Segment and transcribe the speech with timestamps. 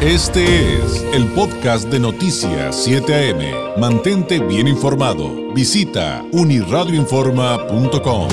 [0.00, 0.44] Este
[0.76, 3.80] es el podcast de Noticias 7 AM.
[3.80, 5.52] Mantente bien informado.
[5.52, 8.28] Visita uniradioinforma.com.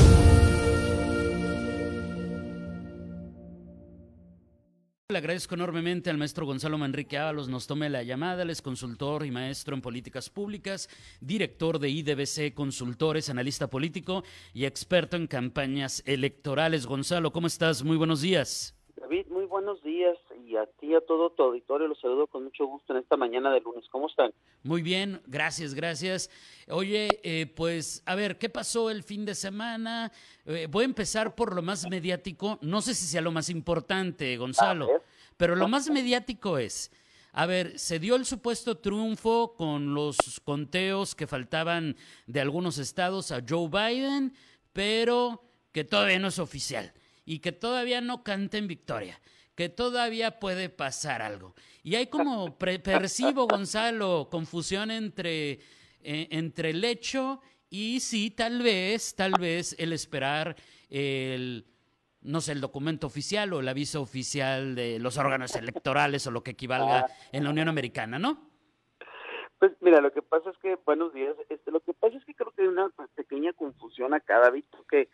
[5.10, 9.26] Le agradezco enormemente al maestro Gonzalo Manrique Ábalos nos tome la llamada, él es consultor
[9.26, 10.88] y maestro en políticas públicas,
[11.20, 14.24] director de IDBC Consultores, analista político
[14.54, 16.86] y experto en campañas electorales.
[16.86, 17.84] Gonzalo, ¿cómo estás?
[17.84, 18.78] Muy buenos días.
[18.98, 20.16] David, muy buenos días
[20.56, 23.52] y a ti, a todo tu auditorio, los saludo con mucho gusto en esta mañana
[23.52, 23.84] de lunes.
[23.92, 24.34] ¿Cómo están?
[24.64, 26.30] Muy bien, gracias, gracias.
[26.70, 30.12] Oye, eh, pues a ver, ¿qué pasó el fin de semana?
[30.46, 34.38] Eh, voy a empezar por lo más mediático, no sé si sea lo más importante,
[34.38, 34.88] Gonzalo,
[35.38, 36.92] pero lo más mediático es...
[37.38, 43.30] A ver, se dio el supuesto triunfo con los conteos que faltaban de algunos estados
[43.34, 44.34] a Joe Biden,
[44.72, 46.94] pero que todavía no es oficial
[47.26, 49.20] y que todavía no canta en victoria
[49.56, 51.56] que todavía puede pasar algo.
[51.84, 55.60] Y hay como percibo, Gonzalo, confusión entre,
[56.02, 60.56] eh, entre el hecho y sí, tal vez, tal vez el esperar
[60.90, 61.66] el,
[62.22, 66.44] no sé, el documento oficial o el aviso oficial de los órganos electorales o lo
[66.44, 68.50] que equivalga en la Unión Americana, ¿no?
[69.60, 72.34] Pues mira, lo que pasa es que, buenos días, este, lo que pasa es que
[72.34, 75.10] creo que hay una pequeña confusión acá, David, que,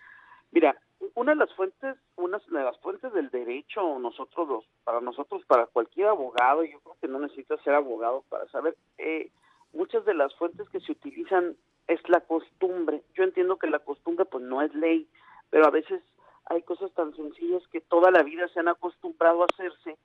[0.52, 0.76] mira,
[1.16, 5.66] una de las fuentes, una de las fuentes del derecho, nosotros los, para nosotros, para
[5.66, 9.32] cualquier abogado, yo creo que no necesita ser abogado para saber, eh,
[9.74, 11.56] muchas de las fuentes que se utilizan
[11.88, 13.04] es la costumbre.
[13.14, 15.08] Yo entiendo que la costumbre pues no es ley,
[15.50, 16.02] pero a veces
[16.46, 19.98] hay cosas tan sencillas que toda la vida se han acostumbrado a hacerse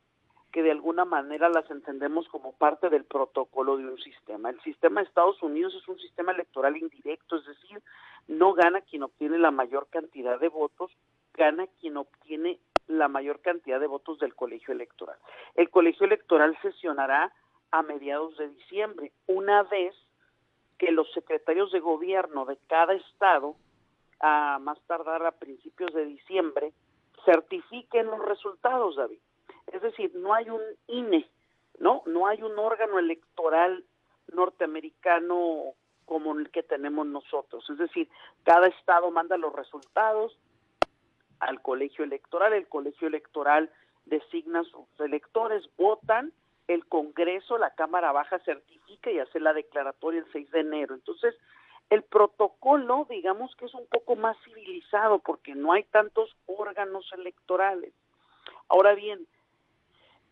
[0.53, 4.49] que de alguna manera las entendemos como parte del protocolo de un sistema.
[4.49, 7.83] El sistema de Estados Unidos es un sistema electoral indirecto, es decir,
[8.29, 10.91] no gana quien obtiene la mayor cantidad de votos,
[11.35, 15.17] gana quien obtiene la mayor cantidad de votos del colegio electoral.
[15.55, 17.33] El colegio electoral sesionará
[17.71, 19.95] a mediados de diciembre, una vez
[20.79, 23.57] que los secretarios de gobierno de cada estado,
[24.21, 26.73] a más tardar a principios de diciembre,
[27.25, 29.19] certifiquen los resultados, David.
[29.73, 31.29] Es decir, no hay un INE,
[31.79, 32.03] ¿no?
[32.07, 33.85] No hay un órgano electoral
[34.33, 35.75] norteamericano
[36.07, 37.69] como el que tenemos nosotros.
[37.69, 38.09] Es decir,
[38.45, 40.39] cada estado manda los resultados
[41.41, 43.71] al colegio electoral, el colegio electoral
[44.07, 46.33] designa sus electores, votan,
[46.69, 50.95] el Congreso, la Cámara Baja certifica y hace la declaratoria el 6 de enero.
[50.95, 51.35] Entonces,
[51.91, 57.93] el protocolo, digamos que es un poco más civilizado porque no hay tantos órganos electorales.
[58.69, 59.27] Ahora bien,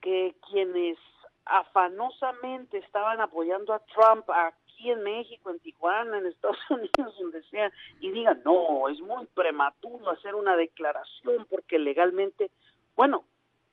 [0.00, 0.98] que quienes
[1.44, 4.28] afanosamente estaban apoyando a Trump
[4.74, 7.70] aquí en México, en Tijuana, en Estados Unidos, donde sea,
[8.00, 12.50] y digan, no, es muy prematuro hacer una declaración porque legalmente,
[12.96, 13.24] bueno,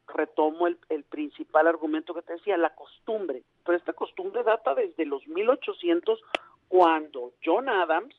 [0.07, 5.05] retomo el, el principal argumento que te decía, la costumbre, pero esta costumbre data desde
[5.05, 6.21] los 1800
[6.67, 8.15] cuando John Adams,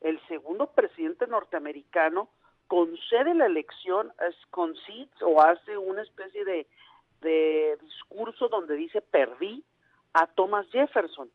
[0.00, 2.28] el segundo presidente norteamericano,
[2.68, 4.12] concede la elección,
[4.50, 9.64] concedes o hace una especie de discurso donde dice perdí
[10.12, 11.30] a Thomas Jefferson.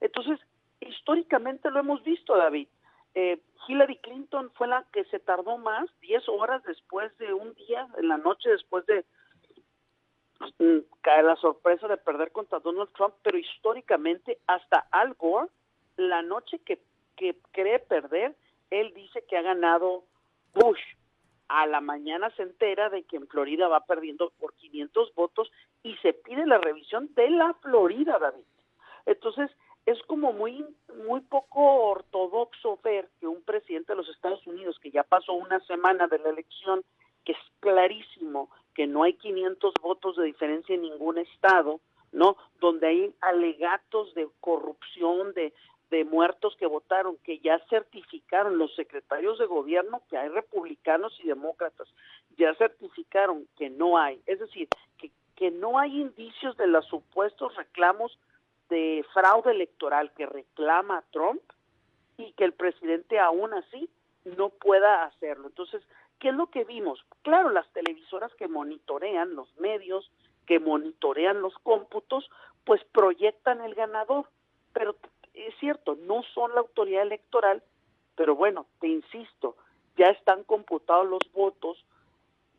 [0.00, 0.38] Entonces,
[0.80, 2.68] históricamente lo hemos visto, David.
[3.14, 7.88] Eh, Hillary Clinton fue la que se tardó más, 10 horas después de un día,
[7.96, 9.04] en la noche después de
[10.58, 15.48] mm, caer la sorpresa de perder contra Donald Trump, pero históricamente hasta Al Gore,
[15.96, 16.80] la noche que,
[17.16, 18.36] que cree perder,
[18.70, 20.04] él dice que ha ganado
[20.54, 20.80] Bush
[21.48, 25.50] a la mañana se entera de que en Florida va perdiendo por 500 votos
[25.82, 28.44] y se pide la revisión de la Florida, David.
[29.06, 29.50] Entonces,
[29.90, 30.64] es como muy
[31.06, 35.60] muy poco ortodoxo ver que un presidente de los Estados Unidos que ya pasó una
[35.60, 36.84] semana de la elección,
[37.24, 41.80] que es clarísimo que no hay 500 votos de diferencia en ningún estado,
[42.12, 42.36] ¿no?
[42.60, 45.54] Donde hay alegatos de corrupción, de
[45.90, 51.28] de muertos que votaron, que ya certificaron los secretarios de gobierno que hay republicanos y
[51.28, 51.88] demócratas,
[52.36, 57.56] ya certificaron que no hay, es decir, que, que no hay indicios de los supuestos
[57.56, 58.18] reclamos
[58.68, 61.42] de fraude electoral que reclama Trump
[62.16, 63.88] y que el presidente aún así
[64.24, 65.48] no pueda hacerlo.
[65.48, 65.82] Entonces,
[66.18, 67.04] ¿qué es lo que vimos?
[67.22, 70.10] Claro, las televisoras que monitorean, los medios
[70.46, 72.28] que monitorean los cómputos,
[72.64, 74.26] pues proyectan el ganador,
[74.72, 74.96] pero
[75.34, 77.62] es cierto, no son la autoridad electoral,
[78.16, 79.56] pero bueno, te insisto,
[79.96, 81.84] ya están computados los votos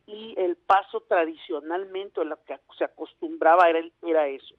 [0.07, 4.55] y el paso tradicionalmente, lo que se acostumbraba era, era eso.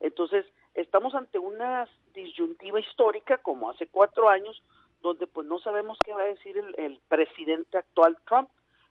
[0.00, 4.62] Entonces, estamos ante una disyuntiva histórica, como hace cuatro años,
[5.02, 8.48] donde pues no sabemos qué va a decir el, el presidente actual Trump,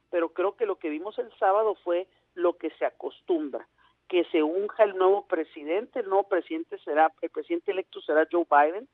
[0.09, 3.67] pero creo que lo que vimos el sábado fue lo que se acostumbra,
[4.07, 8.45] que se unja el nuevo presidente, el nuevo presidente será, el presidente electo será Joe
[8.50, 8.88] Biden,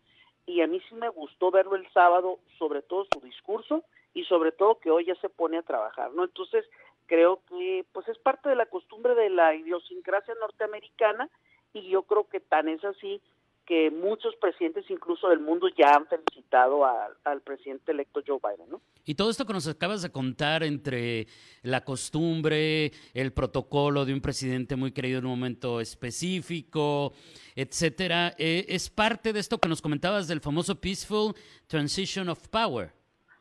[0.45, 3.83] y a mí sí me gustó verlo el sábado, sobre todo su discurso,
[4.13, 6.23] y sobre todo que hoy ya se pone a trabajar, ¿no?
[6.23, 6.65] Entonces,
[7.06, 11.29] creo que pues es parte de la costumbre de la idiosincrasia norteamericana,
[11.74, 13.21] y yo creo que tan es así
[13.69, 18.81] que muchos presidentes incluso del mundo ya han felicitado al presidente electo Joe Biden, ¿no?
[19.06, 21.27] Y todo esto que nos acabas de contar entre
[21.62, 27.13] la costumbre, el protocolo de un presidente muy querido en un momento específico,
[27.56, 31.36] etcétera, eh, es parte de esto que nos comentabas del famoso Peaceful
[31.68, 32.92] Transition of Power.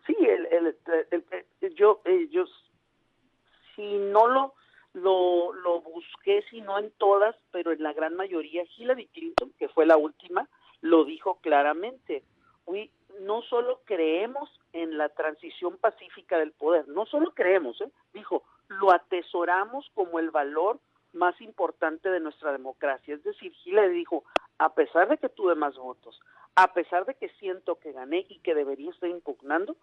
[0.06, 0.76] Sí, el,
[1.74, 2.44] yo, eh, yo,
[3.74, 4.57] si no lo
[4.92, 9.68] lo, lo busqué, si no en todas, pero en la gran mayoría, Hillary Clinton, que
[9.68, 10.48] fue la última,
[10.80, 12.22] lo dijo claramente.
[13.20, 17.90] no solo creemos en la transición pacífica del poder, no solo creemos, ¿eh?
[18.12, 20.78] dijo, lo atesoramos como el valor
[21.12, 23.14] más importante de nuestra democracia.
[23.14, 24.24] Es decir, Hillary dijo,
[24.58, 26.20] a pesar de que tuve más votos,
[26.54, 29.76] a pesar de que siento que gané y que debería estar impugnando,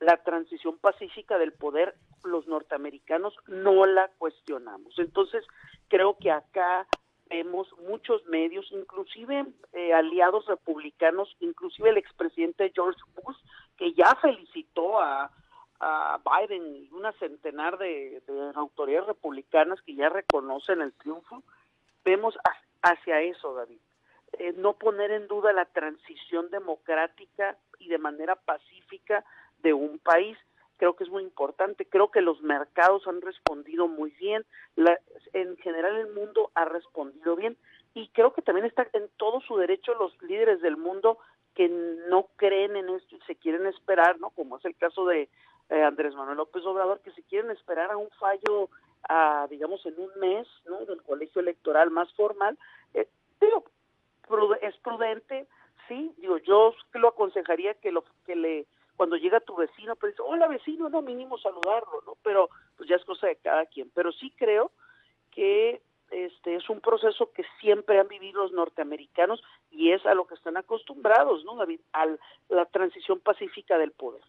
[0.00, 4.98] la transición pacífica del poder, los norteamericanos no la cuestionamos.
[4.98, 5.44] Entonces,
[5.88, 6.86] creo que acá
[7.28, 13.36] vemos muchos medios, inclusive eh, aliados republicanos, inclusive el expresidente George Bush,
[13.76, 15.30] que ya felicitó a,
[15.80, 18.20] Biden y una centenar de,
[18.56, 21.44] autoridades republicanas que ya reconocen el triunfo,
[22.04, 22.36] vemos
[22.82, 23.78] hacia eso, David.
[24.32, 29.24] Eh, no poner en duda la transición democrática y de manera pacífica
[29.62, 30.36] de un país.
[30.76, 31.86] Creo que es muy importante.
[31.86, 34.44] Creo que los mercados han respondido muy bien.
[35.32, 37.56] en general el mundo ha respondido bien.
[37.94, 41.18] Y creo que también está en todo su derecho los líderes del mundo
[41.54, 44.30] que no creen en esto y se quieren esperar, ¿no?
[44.30, 45.28] Como es el caso de
[45.70, 48.68] eh, Andrés Manuel López Obrador, que se quieren esperar a un fallo,
[49.08, 50.84] a, digamos, en un mes, ¿no?
[50.86, 52.56] Del colegio electoral más formal.
[52.94, 53.08] Eh,
[53.40, 53.64] digo,
[54.62, 55.48] es prudente,
[55.88, 58.66] sí, digo, yo lo aconsejaría que lo que le
[58.98, 62.16] cuando llega tu vecino, pues dice, hola vecino, no, mínimo saludarlo, ¿no?
[62.24, 63.88] Pero pues ya es cosa de cada quien.
[63.94, 64.72] Pero sí creo
[65.30, 65.80] que
[66.10, 69.40] este es un proceso que siempre han vivido los norteamericanos
[69.70, 71.80] y es a lo que están acostumbrados, ¿no, David?
[71.92, 72.06] A
[72.48, 74.22] la transición pacífica del poder.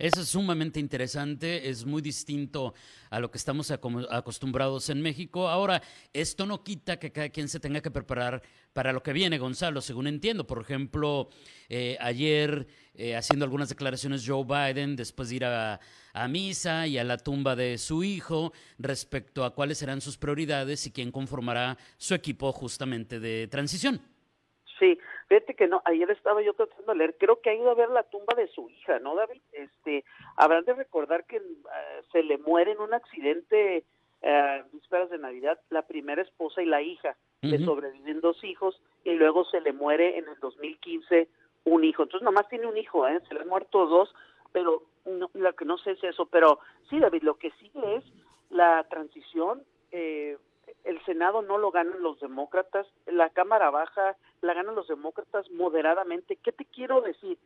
[0.00, 2.72] Eso es sumamente interesante, es muy distinto
[3.10, 5.46] a lo que estamos acostumbrados en México.
[5.46, 5.82] Ahora,
[6.14, 8.40] esto no quita que cada quien se tenga que preparar
[8.72, 10.46] para lo que viene, Gonzalo, según entiendo.
[10.46, 11.28] Por ejemplo,
[11.68, 15.78] eh, ayer eh, haciendo algunas declaraciones Joe Biden después de ir a,
[16.14, 20.86] a misa y a la tumba de su hijo respecto a cuáles serán sus prioridades
[20.86, 24.00] y quién conformará su equipo justamente de transición.
[24.78, 24.96] Sí,
[25.30, 27.88] fíjate que no, ayer estaba yo tratando de leer, creo que ha ido a ver
[27.88, 29.40] la tumba de su hija, ¿no, David?
[29.52, 30.04] Este,
[30.36, 31.40] habrán de recordar que eh,
[32.10, 33.84] se le muere en un accidente
[34.22, 39.12] eh, vísperas de Navidad la primera esposa y la hija, le sobreviven dos hijos y
[39.12, 41.28] luego se le muere en el 2015
[41.64, 42.02] un hijo.
[42.02, 43.20] Entonces nomás tiene un hijo, ¿eh?
[43.28, 44.12] se le han muerto dos,
[44.50, 46.26] pero lo que no sé es eso.
[46.26, 46.58] Pero
[46.90, 48.04] sí, David, lo que sigue es
[48.50, 49.62] la transición.
[49.92, 50.36] Eh,
[50.84, 56.36] el Senado no lo ganan los demócratas, la Cámara Baja la ganan los demócratas moderadamente.
[56.36, 57.38] ¿Qué te quiero decir?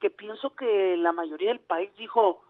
[0.00, 2.42] Que pienso que la mayoría del país dijo,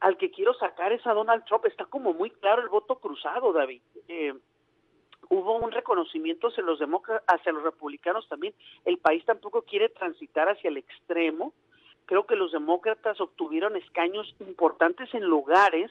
[0.00, 1.66] al que quiero sacar es a Donald Trump.
[1.66, 3.82] Está como muy claro el voto cruzado, David.
[4.08, 4.34] Eh,
[5.28, 8.54] hubo un reconocimiento hacia los demócratas, hacia los republicanos también.
[8.84, 11.52] El país tampoco quiere transitar hacia el extremo.
[12.06, 15.90] Creo que los demócratas obtuvieron escaños importantes en lugares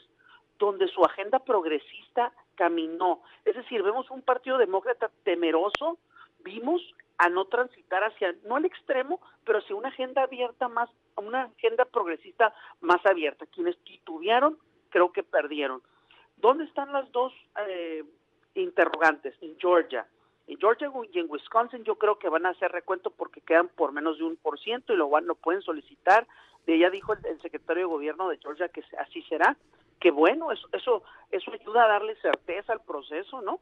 [0.58, 3.22] donde su agenda progresista caminó.
[3.46, 5.98] Es decir, vemos un partido demócrata temeroso,
[6.40, 6.82] vimos
[7.18, 11.86] a no transitar hacia, no al extremo, pero hacia una agenda abierta más, una agenda
[11.86, 13.46] progresista más abierta.
[13.46, 14.58] Quienes titubearon,
[14.90, 15.82] creo que perdieron.
[16.38, 17.34] ¿Dónde están las dos
[17.68, 18.04] eh,
[18.56, 19.36] interrogantes?
[19.42, 20.06] En Georgia.
[20.48, 23.92] En Georgia y en Wisconsin yo creo que van a hacer recuento porque quedan por
[23.92, 26.28] menos de un por ciento y lo, van, lo pueden solicitar.
[26.66, 29.58] De ella dijo el, secretario de gobierno de Georgia que así será
[30.00, 33.60] que bueno, eso, eso, eso ayuda a darle certeza al proceso, ¿no?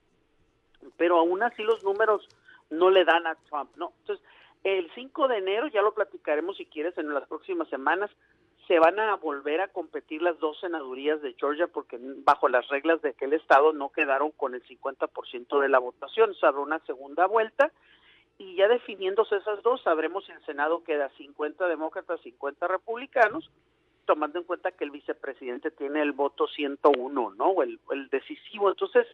[0.97, 2.27] Pero aún así los números
[2.69, 3.93] no le dan a Trump, ¿no?
[4.01, 4.25] Entonces,
[4.63, 8.09] el 5 de enero, ya lo platicaremos si quieres en las próximas semanas,
[8.67, 13.01] se van a volver a competir las dos senadurías de Georgia porque bajo las reglas
[13.01, 17.27] de aquel estado no quedaron con el 50% de la votación, se habrá una segunda
[17.27, 17.71] vuelta
[18.37, 23.49] y ya definiéndose esas dos, sabremos si el Senado queda 50 demócratas, 50 republicanos,
[24.05, 27.61] tomando en cuenta que el vicepresidente tiene el voto 101, ¿no?
[27.61, 28.69] El, decisivo.
[28.69, 29.07] Entonces,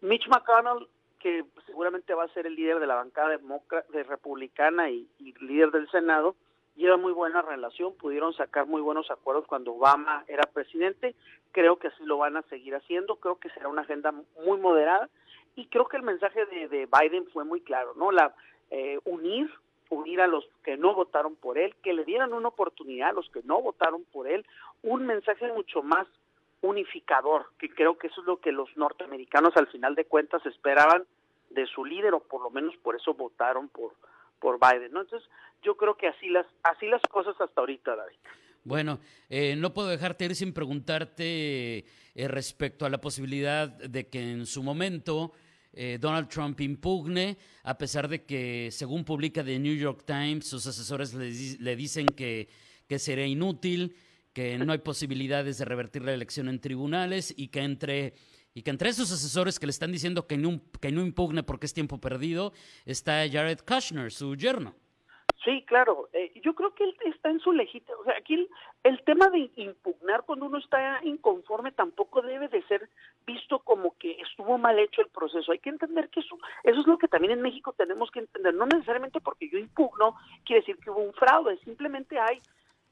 [0.00, 0.88] Mitch McConnell,
[1.18, 5.08] que seguramente va a ser el líder de la bancada de republicana y,
[5.40, 6.36] líder del Senado,
[6.76, 11.14] lleva muy buena relación, pudieron sacar muy buenos acuerdos cuando Obama era presidente,
[11.52, 14.12] creo que así lo van a seguir haciendo, creo que será una agenda
[14.44, 15.08] muy moderada
[15.54, 18.10] y creo que el mensaje de, Biden fue muy claro, ¿no?
[18.10, 18.34] La
[18.70, 19.48] eh, unir,
[19.94, 23.28] unir a los que no votaron por él, que le dieran una oportunidad a los
[23.30, 24.44] que no votaron por él,
[24.82, 26.06] un mensaje mucho más
[26.62, 31.04] unificador, que creo que eso es lo que los norteamericanos al final de cuentas esperaban
[31.50, 33.92] de su líder o por lo menos por eso votaron por
[34.40, 34.86] por Biden.
[34.96, 35.22] Entonces,
[35.62, 38.16] yo creo que así las así las cosas hasta ahorita, David.
[38.64, 38.98] Bueno,
[39.28, 41.84] eh, no puedo dejarte ir sin preguntarte
[42.14, 45.32] eh, respecto a la posibilidad de que en su momento
[45.76, 50.66] eh, Donald Trump impugne, a pesar de que, según publica The New York Times, sus
[50.66, 52.48] asesores le, dicen que,
[52.86, 53.96] que sería inútil,
[54.32, 58.14] que no hay posibilidades de revertir la elección en tribunales y que entre
[58.56, 61.66] y que entre esos asesores que le están diciendo que no, que no impugne porque
[61.66, 62.52] es tiempo perdido,
[62.86, 64.76] está Jared Kushner, su yerno.
[65.44, 66.08] Sí, claro.
[66.12, 67.98] Eh, yo creo que él está en su legítimo.
[68.00, 68.48] O sea, aquí
[68.82, 72.88] el, tema de impugnar cuando uno está inconforme tampoco debe de ser
[73.26, 75.52] visto como que estuvo mal hecho el proceso.
[75.52, 78.54] Hay que entender que eso, eso es lo que también en México tenemos que entender.
[78.54, 81.58] No necesariamente porque yo impugno quiere decir que hubo un fraude.
[81.58, 82.40] Simplemente hay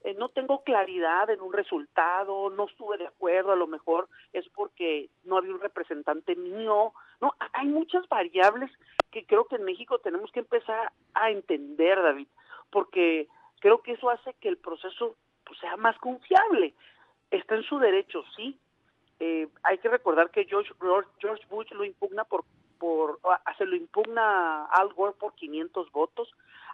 [0.05, 4.49] eh, no tengo claridad en un resultado, no estuve de acuerdo, a lo mejor es
[4.49, 8.71] porque no había un representante mío, no, hay muchas variables
[9.13, 12.27] que creo que en México tenemos que empezar a entender, David,
[12.73, 13.29] porque
[13.61, 15.15] creo que eso hace que el proceso
[15.45, 16.75] pues, sea más confiable.
[17.31, 18.59] Está en su derecho, sí.
[19.21, 20.73] Eh, hay que recordar que George,
[21.21, 22.45] George Bush lo impugna por,
[22.79, 23.21] por,
[23.57, 26.29] se lo impugna Al Gore por 500 votos,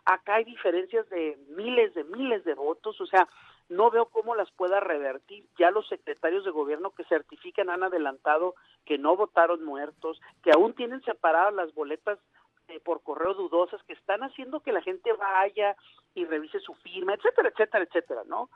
[0.06, 3.28] acá hay diferencias de miles de miles de votos, o sea,
[3.68, 5.44] no veo cómo las pueda revertir.
[5.58, 8.54] Ya los secretarios de gobierno que certifican han adelantado
[8.86, 12.18] que no votaron muertos, que aún tienen separadas las boletas
[12.68, 15.76] eh, por correo dudosas, que están haciendo que la gente vaya
[16.14, 18.50] y revise su firma, etcétera, etcétera, etcétera, ¿no?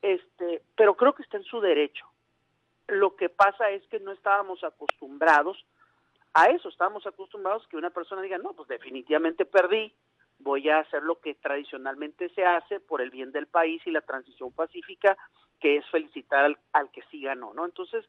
[0.00, 2.06] Este, pero creo que está en su derecho.
[2.88, 5.64] Lo que pasa es que no estábamos acostumbrados
[6.34, 9.94] a eso, estábamos acostumbrados que una persona diga, no, pues definitivamente perdí,
[10.38, 14.00] voy a hacer lo que tradicionalmente se hace por el bien del país y la
[14.00, 15.16] transición pacífica,
[15.60, 17.64] que es felicitar al, que sí ganó, ¿no?
[17.64, 18.04] Entonces,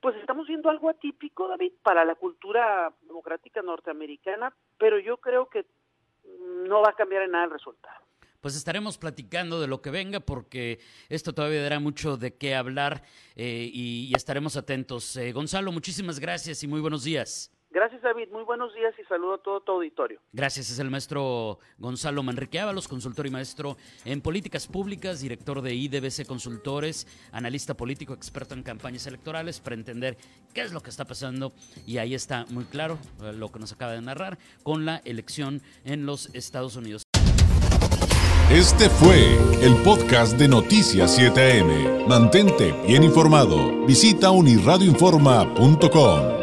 [0.00, 5.66] pues estamos viendo algo atípico, David, para la cultura democrática norteamericana, pero yo creo que
[6.66, 7.96] no va a cambiar en nada el resultado.
[8.40, 10.78] Pues estaremos platicando de lo que venga porque
[11.08, 13.02] esto todavía dará mucho de qué hablar
[13.34, 15.16] eh, y, estaremos atentos.
[15.16, 17.50] Eh, Gonzalo, muchísimas gracias y muy buenos días.
[17.70, 18.28] Gracias, David.
[18.32, 20.20] Muy buenos días y saludo a todo tu auditorio.
[20.32, 20.70] Gracias.
[20.70, 26.26] Es el maestro Gonzalo Manrique Ábalos, consultor y maestro en políticas públicas, director de IDBC
[26.26, 30.16] Consultores, analista político, experto en campañas electorales, para entender
[30.54, 31.52] qué es lo que está pasando.
[31.86, 35.60] Y ahí está muy claro eh, lo que nos acaba de narrar con la elección
[35.84, 37.02] en los Estados Unidos.
[38.50, 42.06] Este fue el podcast de Noticias 7am.
[42.06, 43.84] Mantente bien informado.
[43.84, 46.37] Visita unirradioinforma.com.